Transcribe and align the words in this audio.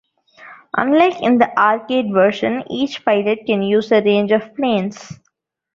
Unlike 0.77 1.21
in 1.21 1.37
the 1.37 1.55
arcade 1.55 2.11
version, 2.11 2.63
each 2.71 3.05
pilot 3.05 3.45
can 3.45 3.61
use 3.61 3.91
a 3.91 4.01
range 4.03 4.31
of 4.31 4.55
planes. 4.55 5.13